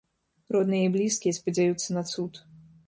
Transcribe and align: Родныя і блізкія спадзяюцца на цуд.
Родныя 0.55 0.87
і 0.89 0.91
блізкія 0.97 1.37
спадзяюцца 1.41 1.87
на 1.99 2.03
цуд. 2.15 2.33